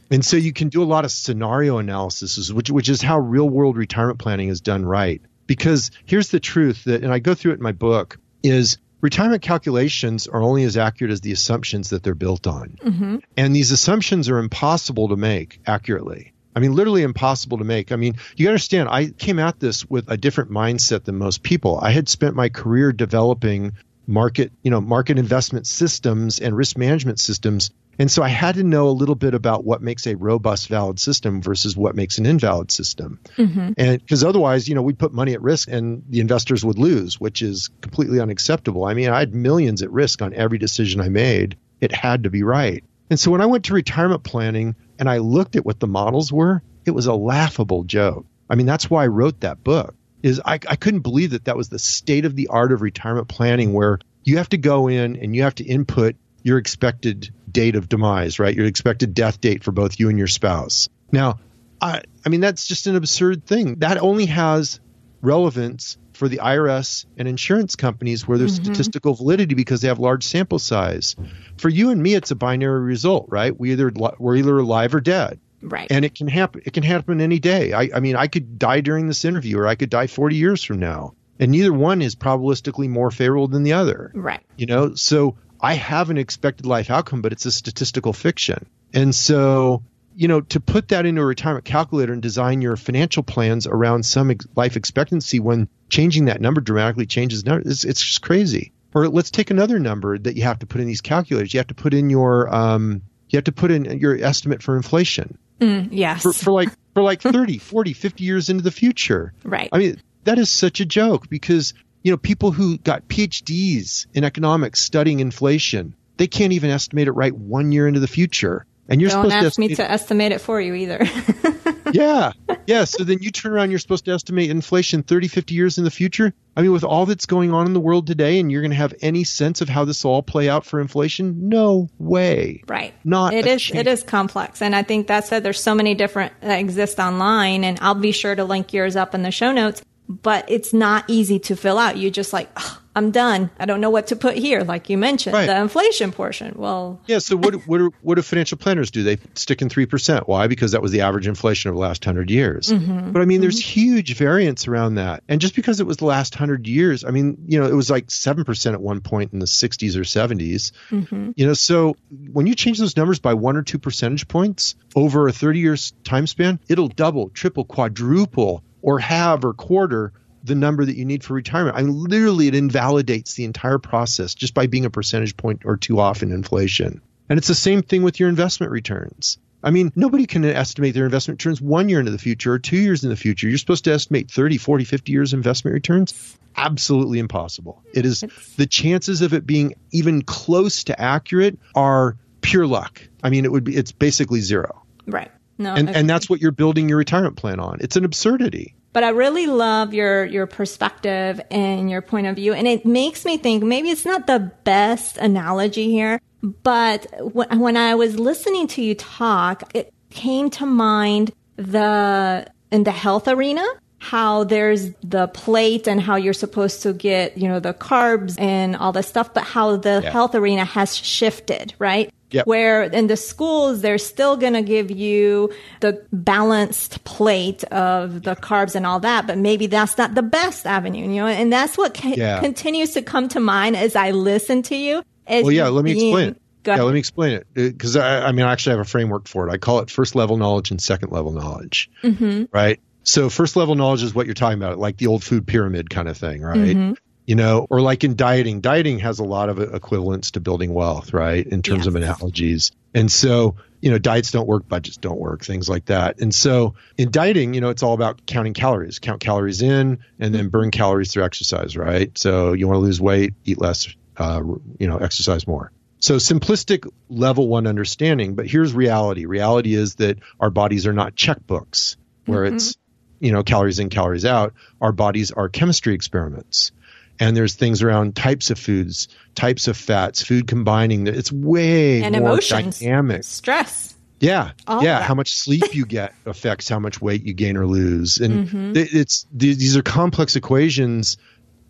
[0.10, 3.48] And so you can do a lot of scenario analysis, which which is how real
[3.48, 5.22] world retirement planning is done right.
[5.46, 9.42] Because here's the truth that and I go through it in my book is retirement
[9.42, 12.78] calculations are only as accurate as the assumptions that they're built on.
[12.84, 13.18] Mm-hmm.
[13.36, 16.34] And these assumptions are impossible to make accurately.
[16.56, 17.92] I mean, literally impossible to make.
[17.92, 21.80] I mean, you understand, I came at this with a different mindset than most people.
[21.80, 23.74] I had spent my career developing
[24.08, 28.64] market, you know, market investment systems and risk management systems And so I had to
[28.64, 32.26] know a little bit about what makes a robust, valid system versus what makes an
[32.26, 33.20] invalid system.
[33.38, 33.74] Mm-hmm.
[33.78, 37.20] And because otherwise, you know, we'd put money at risk and the investors would lose,
[37.20, 38.86] which is completely unacceptable.
[38.86, 41.58] I mean, I had millions at risk on every decision I made.
[41.82, 42.84] It had to be right.
[43.10, 46.32] And so when I went to retirement planning and I looked at what the models
[46.32, 48.26] were, it was a laughable joke.
[48.50, 49.96] I mean, that's why I wrote that book.
[50.24, 53.28] Is I, I couldn't believe that that was the state of the art of retirement
[53.28, 57.76] planning, where you have to go in and you have to input your expected date
[57.76, 58.56] of demise, right?
[58.56, 60.90] Your expected death date for both you and your spouse.
[61.12, 61.40] Now,
[61.82, 63.80] I, I mean, that's just an absurd thing.
[63.80, 64.80] That only has
[65.24, 68.74] relevance for the IRS and insurance companies where there's mm-hmm.
[68.74, 71.16] statistical validity because they have large sample size.
[71.58, 73.60] For you and me, it's a binary result, right?
[73.60, 75.40] We either we're either alive or dead.
[75.64, 75.88] Right.
[75.90, 76.62] And it can happen.
[76.64, 77.74] It can happen any day.
[77.74, 80.64] I, I mean, I could die during this interview, or I could die 40 years
[80.64, 84.12] from now, and neither one is probabilistically more favorable than the other.
[84.14, 84.44] Right.
[84.58, 88.66] You know, so I have an expected life outcome, but it's a statistical fiction.
[88.94, 89.84] And so,
[90.16, 94.06] you know, to put that into a retirement calculator and design your financial plans around
[94.06, 98.72] some ex- life expectancy when changing that number dramatically changes it's, it's just crazy.
[98.94, 101.54] Or let's take another number that you have to put in these calculators.
[101.54, 104.78] You have to put in your um, you have to put in your estimate for
[104.78, 105.38] inflation.
[105.60, 106.24] Mm, yes.
[106.24, 109.34] For, for like for like 30, 40, 50 years into the future.
[109.44, 109.70] Right.
[109.72, 111.74] I mean, that is such a joke because
[112.08, 117.12] you know, people who got PhDs in economics studying inflation, they can't even estimate it
[117.12, 118.66] right one year into the future.
[118.88, 121.06] And you're Don't supposed ask to estimate, me to estimate it for you either.
[121.92, 122.32] yeah.
[122.66, 122.86] Yeah.
[122.86, 125.92] So then you turn around, you're supposed to estimate inflation 30, 50 years in the
[125.92, 126.34] future.
[126.56, 128.78] I mean, with all that's going on in the world today, and you're going to
[128.78, 131.50] have any sense of how this will all play out for inflation?
[131.50, 132.64] No way.
[132.70, 132.94] Right.
[133.04, 133.64] Not it is.
[133.64, 133.80] Chance.
[133.82, 137.66] It is complex, and I think that said, There's so many different that exist online,
[137.66, 141.06] and I'll be sure to link yours up in the show notes but it's not
[141.08, 141.98] easy to fill out.
[141.98, 143.52] You're just like, oh, I'm done.
[143.60, 144.64] I don't know what to put here.
[144.64, 145.46] Like you mentioned, right.
[145.46, 146.54] the inflation portion.
[146.56, 147.20] Well, yeah.
[147.20, 149.04] So what what do, what do financial planners do?
[149.04, 150.28] They stick in three percent.
[150.28, 150.48] Why?
[150.48, 152.70] Because that was the average inflation of the last hundred years.
[152.70, 153.12] Mm-hmm.
[153.12, 153.44] But I mean, mm-hmm.
[153.44, 155.24] there's huge variance around that.
[155.28, 157.92] And just because it was the last hundred years, I mean, you know, it was
[157.92, 160.72] like seven percent at one point in the 60s or 70s.
[160.90, 161.32] Mm-hmm.
[161.36, 161.96] You know, so
[162.32, 165.94] when you change those numbers by one or two percentage points over a 30 years
[166.04, 170.14] time span, it'll double, triple, quadruple or have or quarter
[170.46, 171.76] the number that you need for retirement.
[171.76, 175.76] I mean, literally, it invalidates the entire process just by being a percentage point or
[175.76, 177.02] two off in inflation.
[177.28, 179.40] And it's the same thing with your investment returns.
[179.62, 182.78] I mean, nobody can estimate their investment returns one year into the future or two
[182.78, 183.50] years in the future.
[183.50, 186.38] You're supposed to estimate 30, 40, 50 years investment returns.
[186.56, 187.84] Absolutely impossible.
[187.94, 188.24] It is
[188.56, 193.02] the chances of it being even close to accurate are pure luck.
[193.22, 194.84] I mean, it would be, it's basically zero.
[195.06, 195.32] Right.
[195.58, 197.80] No, and, and that's what you're building your retirement plan on.
[197.82, 198.76] It's an absurdity.
[198.94, 203.26] But I really love your your perspective and your point of view, and it makes
[203.26, 208.68] me think maybe it's not the best analogy here, but w- when I was listening
[208.68, 213.66] to you talk, it came to mind the in the health arena
[214.00, 218.76] how there's the plate and how you're supposed to get, you know, the carbs and
[218.76, 220.12] all the stuff, but how the yeah.
[220.12, 222.14] health arena has shifted, right?
[222.32, 222.46] Yep.
[222.46, 228.36] Where in the schools, they're still going to give you the balanced plate of the
[228.36, 231.78] carbs and all that, but maybe that's not the best avenue, you know, and that's
[231.78, 232.42] what ca- yeah.
[232.42, 235.04] continues to come to mind as I listen to you.
[235.30, 236.36] Well, yeah, let me being, explain.
[236.66, 239.48] Yeah, let me explain it because I, I, mean, I actually have a framework for
[239.48, 239.52] it.
[239.52, 242.44] I call it first level knowledge and second level knowledge, mm-hmm.
[242.52, 242.82] right?
[243.04, 246.10] So first level knowledge is what you're talking about, like the old food pyramid kind
[246.10, 246.58] of thing, right?
[246.58, 246.94] Mm-hmm
[247.28, 251.14] you know, or like in dieting, dieting has a lot of equivalence to building wealth,
[251.14, 251.46] right?
[251.46, 251.88] In terms yes.
[251.88, 252.72] of analogies.
[252.94, 256.22] And so, you know, diets don't work, budgets don't work, things like that.
[256.22, 260.34] And so in dieting, you know, it's all about counting calories, count calories in and
[260.34, 262.18] then burn calories through exercise, right?
[262.18, 264.42] So you want to lose weight, eat less, uh,
[264.80, 265.74] you know, exercise more.
[266.00, 269.26] So simplistic level one understanding, but here's reality.
[269.26, 272.56] Reality is that our bodies are not checkbooks where mm-hmm.
[272.56, 272.78] it's,
[273.20, 274.54] you know, calories in, calories out.
[274.80, 276.72] Our bodies are chemistry experiments
[277.20, 281.08] and there's things around types of foods, types of fats, food combining.
[281.08, 283.24] It's way and more emotions, dynamic.
[283.24, 283.96] Stress.
[284.20, 285.02] Yeah, All yeah.
[285.02, 288.72] How much sleep you get affects how much weight you gain or lose, and mm-hmm.
[288.76, 291.18] it's these are complex equations,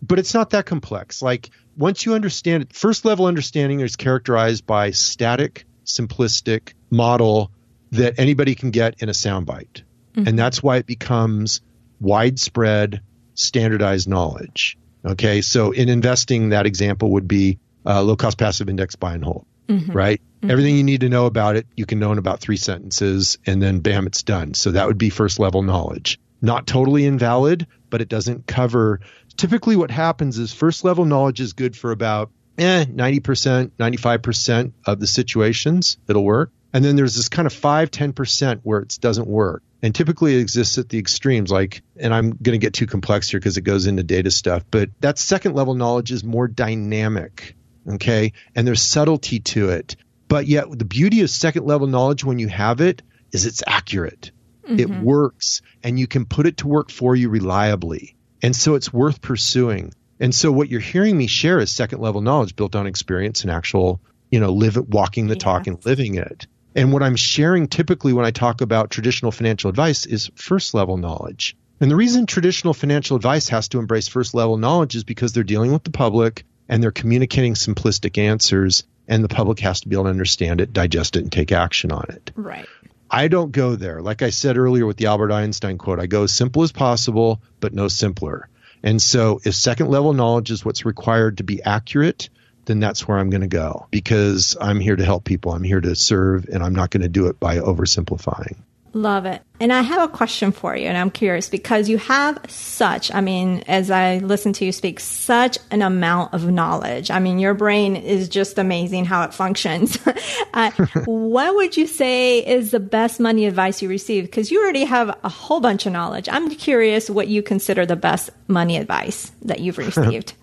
[0.02, 1.20] but it's not that complex.
[1.20, 7.50] Like once you understand it, first level understanding is characterized by static, simplistic model
[7.92, 9.82] that anybody can get in a soundbite,
[10.14, 10.26] mm-hmm.
[10.26, 11.60] and that's why it becomes
[12.00, 13.02] widespread,
[13.34, 14.78] standardized knowledge.
[15.04, 19.24] Okay, so in investing, that example would be uh, low cost passive index buy and
[19.24, 19.92] hold, mm-hmm.
[19.92, 20.20] right?
[20.20, 20.50] Mm-hmm.
[20.50, 23.62] Everything you need to know about it, you can know in about three sentences, and
[23.62, 24.54] then bam, it's done.
[24.54, 26.18] So that would be first level knowledge.
[26.40, 29.00] Not totally invalid, but it doesn't cover.
[29.36, 35.00] Typically, what happens is first level knowledge is good for about eh, 90%, 95% of
[35.00, 36.50] the situations it'll work.
[36.72, 39.62] And then there's this kind of 5, 10% where it doesn't work.
[39.82, 43.30] And typically it exists at the extremes, like, and I'm going to get too complex
[43.30, 47.54] here because it goes into data stuff, but that second level knowledge is more dynamic.
[47.88, 48.32] Okay.
[48.54, 49.96] And there's subtlety to it.
[50.26, 53.02] But yet the beauty of second level knowledge when you have it
[53.32, 54.30] is it's accurate.
[54.64, 54.80] Mm-hmm.
[54.80, 58.16] It works and you can put it to work for you reliably.
[58.42, 59.94] And so it's worth pursuing.
[60.20, 63.50] And so what you're hearing me share is second level knowledge built on experience and
[63.50, 64.00] actual,
[64.30, 66.46] you know, live walking the talk and living it.
[66.78, 70.96] And what I'm sharing typically when I talk about traditional financial advice is first level
[70.96, 71.56] knowledge.
[71.80, 75.42] And the reason traditional financial advice has to embrace first level knowledge is because they're
[75.42, 79.96] dealing with the public and they're communicating simplistic answers and the public has to be
[79.96, 82.30] able to understand it, digest it, and take action on it.
[82.36, 82.68] Right.
[83.10, 84.00] I don't go there.
[84.00, 87.42] Like I said earlier with the Albert Einstein quote, I go as simple as possible,
[87.58, 88.48] but no simpler.
[88.84, 92.28] And so if second level knowledge is what's required to be accurate,
[92.68, 95.52] then that's where I'm going to go because I'm here to help people.
[95.52, 98.56] I'm here to serve, and I'm not going to do it by oversimplifying.
[98.94, 99.42] Love it.
[99.60, 103.20] And I have a question for you, and I'm curious because you have such, I
[103.20, 107.10] mean, as I listen to you speak, such an amount of knowledge.
[107.10, 109.98] I mean, your brain is just amazing how it functions.
[110.54, 110.70] uh,
[111.04, 114.30] what would you say is the best money advice you received?
[114.30, 116.28] Because you already have a whole bunch of knowledge.
[116.30, 120.34] I'm curious what you consider the best money advice that you've received.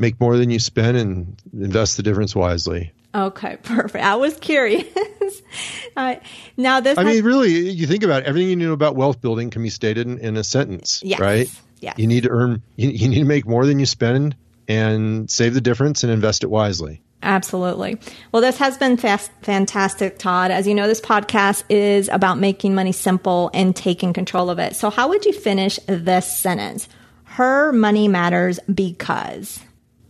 [0.00, 2.92] Make more than you spend and invest the difference wisely.
[3.14, 4.04] Okay, perfect.
[4.04, 4.86] I was curious.
[5.96, 6.16] uh,
[6.56, 6.96] now this.
[6.96, 9.62] I has- mean, really, you think about it, everything you know about wealth building can
[9.62, 11.20] be stated in, in a sentence, yes.
[11.20, 11.48] right?
[11.80, 11.94] Yeah.
[11.96, 12.62] You need to earn.
[12.76, 14.36] You, you need to make more than you spend,
[14.68, 17.02] and save the difference and invest it wisely.
[17.22, 17.98] Absolutely.
[18.32, 20.50] Well, this has been fast, fantastic, Todd.
[20.50, 24.74] As you know, this podcast is about making money simple and taking control of it.
[24.76, 26.88] So, how would you finish this sentence?
[27.24, 29.60] Her money matters because.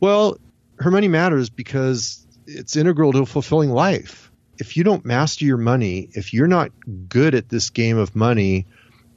[0.00, 0.38] Well,
[0.78, 4.32] her money matters because it's integral to fulfilling life.
[4.58, 6.72] If you don't master your money, if you're not
[7.08, 8.66] good at this game of money,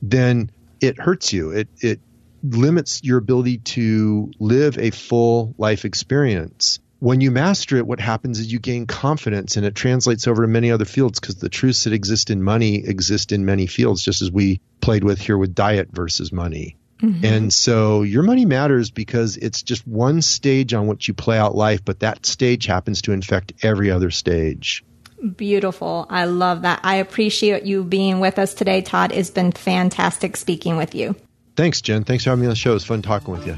[0.02, 1.52] then it hurts you.
[1.52, 2.00] It it
[2.44, 6.80] limits your ability to live a full life experience.
[7.00, 10.48] When you master it, what happens is you gain confidence and it translates over to
[10.48, 14.22] many other fields because the truths that exist in money exist in many fields, just
[14.22, 16.78] as we played with here with diet versus money.
[17.04, 17.26] Mm-hmm.
[17.26, 21.54] And so your money matters because it's just one stage on which you play out
[21.54, 24.86] life, but that stage happens to infect every other stage.
[25.36, 26.06] Beautiful.
[26.10, 26.80] I love that.
[26.84, 29.12] I appreciate you being with us today, Todd.
[29.12, 31.16] It's been fantastic speaking with you.
[31.56, 32.04] Thanks, Jen.
[32.04, 32.76] Thanks for having me on the show.
[32.76, 33.58] It's fun talking with you.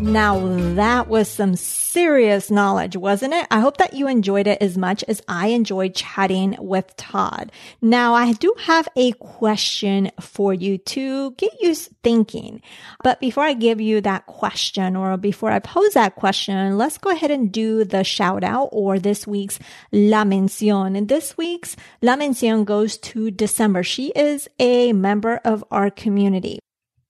[0.00, 0.38] Now
[0.74, 3.48] that was some serious knowledge, wasn't it?
[3.50, 7.50] I hope that you enjoyed it as much as I enjoyed chatting with Todd.
[7.82, 12.62] Now I do have a question for you to get you thinking.
[13.02, 17.10] But before I give you that question or before I pose that question, let's go
[17.10, 19.58] ahead and do the shout out or this week's
[19.90, 20.96] La Mención.
[20.96, 23.82] And this week's La Mención goes to December.
[23.82, 26.60] She is a member of our community.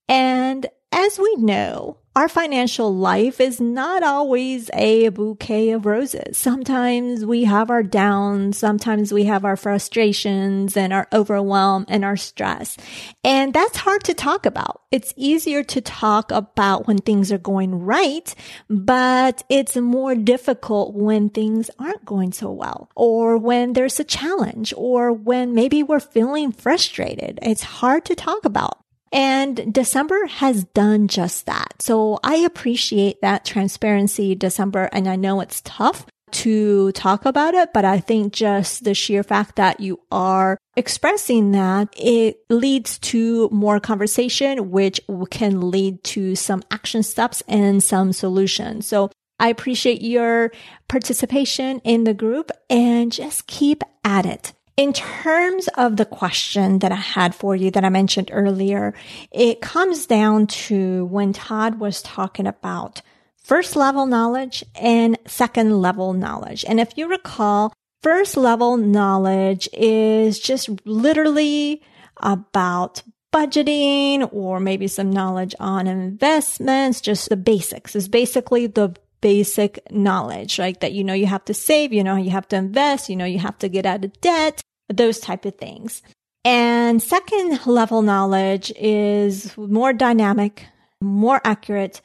[0.09, 6.37] And as we know, our financial life is not always a bouquet of roses.
[6.37, 8.59] Sometimes we have our downs.
[8.59, 12.77] Sometimes we have our frustrations and our overwhelm and our stress.
[13.23, 14.83] And that's hard to talk about.
[14.91, 18.35] It's easier to talk about when things are going right,
[18.69, 24.75] but it's more difficult when things aren't going so well or when there's a challenge
[24.77, 27.39] or when maybe we're feeling frustrated.
[27.43, 28.83] It's hard to talk about.
[29.13, 31.81] And December has done just that.
[31.81, 34.89] So I appreciate that transparency, December.
[34.93, 39.23] And I know it's tough to talk about it, but I think just the sheer
[39.23, 46.37] fact that you are expressing that, it leads to more conversation, which can lead to
[46.37, 48.87] some action steps and some solutions.
[48.87, 50.53] So I appreciate your
[50.89, 54.53] participation in the group and just keep at it.
[54.79, 58.95] In terms of the question that I had for you that I mentioned earlier,
[59.33, 63.03] it comes down to when Todd was talking about
[63.43, 66.65] first level knowledge and second level knowledge.
[66.65, 71.83] And if you recall, first level knowledge is just literally
[72.19, 77.97] about budgeting or maybe some knowledge on investments, just the basics.
[77.97, 82.15] Is basically the basic knowledge, like that you know you have to save, you know
[82.15, 85.45] you have to invest, you know you have to get out of debt, those type
[85.45, 86.03] of things.
[86.45, 90.67] And second level knowledge is more dynamic,
[91.01, 92.01] more accurate.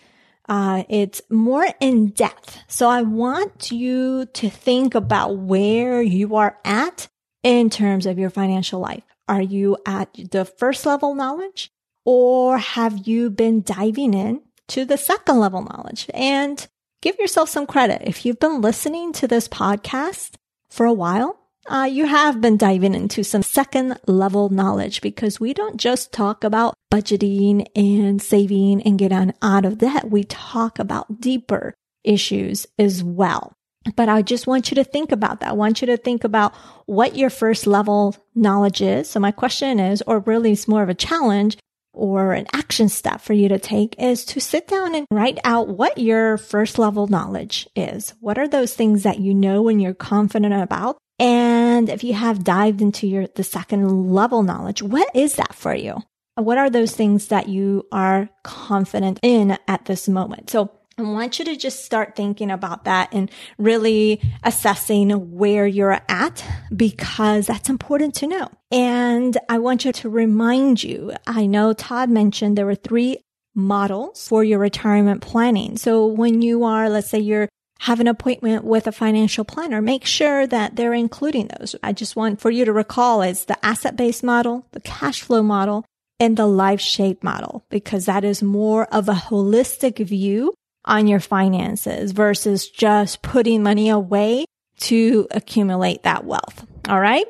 [0.49, 2.59] Uh, it's more in depth.
[2.67, 7.07] So I want you to think about where you are at
[7.43, 9.03] in terms of your financial life.
[9.27, 11.71] Are you at the first level knowledge
[12.03, 16.67] or have you been diving in to the second level knowledge and
[17.03, 18.01] give yourself some credit.
[18.05, 20.35] If you've been listening to this podcast
[20.69, 21.37] for a while,
[21.67, 26.43] uh, you have been diving into some second level knowledge because we don't just talk
[26.43, 30.09] about budgeting and saving and getting out of debt.
[30.09, 33.53] We talk about deeper issues as well.
[33.95, 35.49] But I just want you to think about that.
[35.49, 36.53] I want you to think about
[36.85, 39.09] what your first level knowledge is.
[39.09, 41.57] So my question is, or really it's more of a challenge
[41.93, 45.67] or an action step for you to take is to sit down and write out
[45.67, 48.13] what your first level knowledge is.
[48.19, 50.97] What are those things that you know and you're confident about?
[51.19, 55.75] And if you have dived into your, the second level knowledge, what is that for
[55.75, 56.01] you?
[56.35, 60.49] What are those things that you are confident in at this moment?
[60.49, 65.99] So I want you to just start thinking about that and really assessing where you're
[66.07, 66.45] at
[66.75, 68.49] because that's important to know.
[68.71, 73.17] And I want you to remind you, I know Todd mentioned there were three
[73.55, 75.77] models for your retirement planning.
[75.77, 77.49] So when you are, let's say you're
[77.83, 81.75] have an appointment with a financial planner, make sure that they're including those.
[81.83, 85.43] I just want for you to recall is the asset based model, the cash flow
[85.43, 85.83] model,
[86.17, 90.53] and the life shape model, because that is more of a holistic view
[90.85, 94.45] on your finances versus just putting money away
[94.77, 96.65] to accumulate that wealth.
[96.87, 97.25] All right.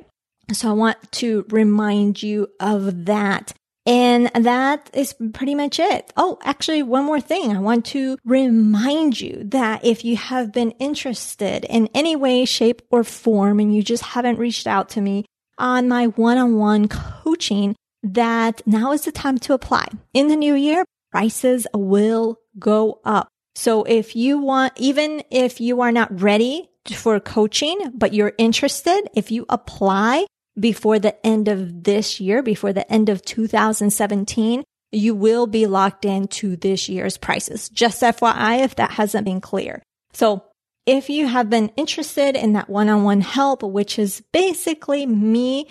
[0.51, 3.54] So I want to remind you of that.
[3.86, 6.14] And that is pretty much it.
[6.16, 7.54] Oh, actually, one more thing.
[7.54, 12.82] I want to remind you that if you have been interested in any way, shape,
[12.92, 15.26] or form, and you just haven't reached out to me
[15.58, 19.88] on my one-on-one coaching, that now is the time to apply.
[20.14, 23.28] In the new year, prices will go up.
[23.56, 29.10] So if you want, even if you are not ready for coaching, but you're interested,
[29.14, 30.26] if you apply
[30.60, 36.06] before the end of this year, before the end of 2017, you will be locked
[36.06, 37.70] into this year's prices.
[37.70, 39.82] Just FYI, if that hasn't been clear.
[40.14, 40.45] So
[40.86, 45.68] if you have been interested in that one-on-one help, which is basically me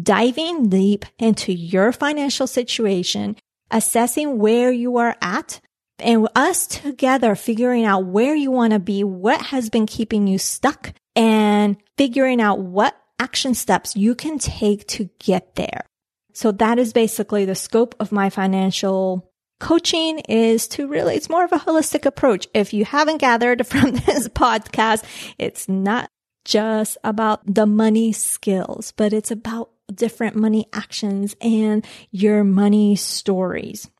[0.00, 3.36] diving deep into your financial situation,
[3.70, 5.60] assessing where you are at,
[6.00, 10.38] and us together figuring out where you want to be, what has been keeping you
[10.38, 15.84] stuck and figuring out what action steps you can take to get there.
[16.32, 19.28] So that is basically the scope of my financial
[19.60, 22.46] coaching is to really, it's more of a holistic approach.
[22.54, 25.04] If you haven't gathered from this podcast,
[25.38, 26.08] it's not
[26.44, 33.90] just about the money skills, but it's about different money actions and your money stories.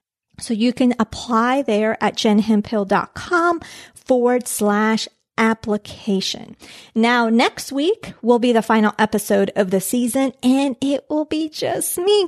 [0.40, 3.60] So you can apply there at jenhemphill.com
[3.94, 5.08] forward slash
[5.38, 6.54] application.
[6.94, 11.48] Now, next week will be the final episode of the season and it will be
[11.48, 12.26] just me.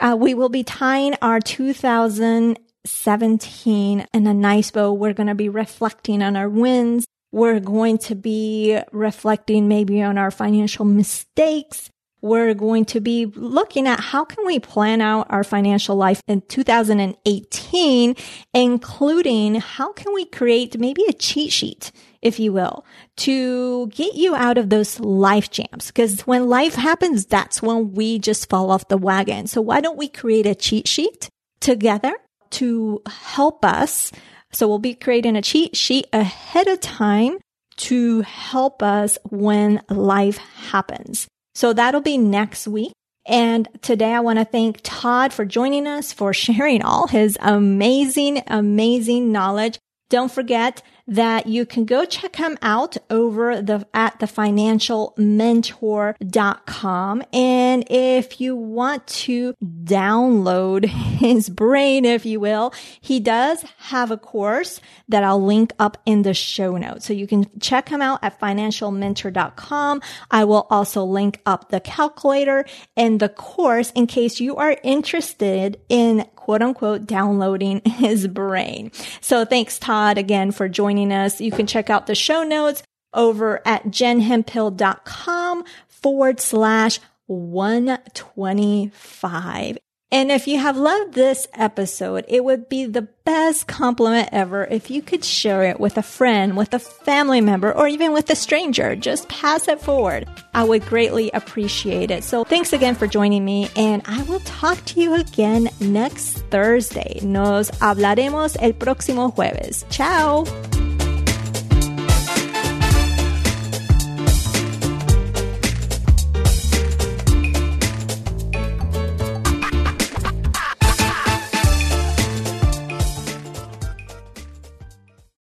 [0.00, 4.92] Uh, we will be tying our 2017 in a nice bow.
[4.92, 7.06] We're going to be reflecting on our wins.
[7.32, 11.90] We're going to be reflecting maybe on our financial mistakes
[12.22, 16.42] we're going to be looking at how can we plan out our financial life in
[16.42, 18.16] 2018,
[18.52, 21.92] including how can we create maybe a cheat sheet,
[22.22, 22.84] if you will,
[23.16, 25.86] to get you out of those life jams.
[25.86, 29.46] Because when life happens, that's when we just fall off the wagon.
[29.46, 31.28] So why don't we create a cheat sheet
[31.60, 32.12] together
[32.50, 34.12] to help us?
[34.52, 37.38] So we'll be creating a cheat sheet ahead of time
[37.76, 41.26] to help us when life happens.
[41.54, 42.92] So that'll be next week.
[43.26, 48.42] And today I want to thank Todd for joining us, for sharing all his amazing,
[48.46, 49.78] amazing knowledge.
[50.10, 57.22] Don't forget that you can go check him out over the at the financialmentor.com.
[57.32, 64.16] And if you want to download his brain, if you will, he does have a
[64.16, 67.06] course that I'll link up in the show notes.
[67.06, 70.02] So you can check him out at financialmentor.com.
[70.30, 72.64] I will also link up the calculator
[72.96, 78.90] and the course in case you are interested in quote unquote downloading his brain.
[79.20, 81.40] So thanks Todd again for joining us.
[81.40, 82.82] You can check out the show notes
[83.14, 89.78] over at jenhemphill.com forward slash 125.
[90.12, 94.90] And if you have loved this episode, it would be the best compliment ever if
[94.90, 98.34] you could share it with a friend, with a family member, or even with a
[98.34, 98.96] stranger.
[98.96, 100.28] Just pass it forward.
[100.52, 102.24] I would greatly appreciate it.
[102.24, 107.20] So thanks again for joining me and I will talk to you again next Thursday.
[107.22, 109.84] Nos hablaremos el próximo jueves.
[109.90, 110.44] Ciao.